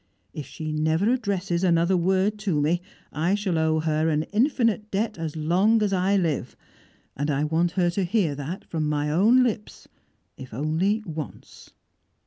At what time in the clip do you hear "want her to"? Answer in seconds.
7.43-8.03